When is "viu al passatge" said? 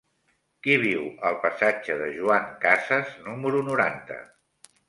0.83-1.99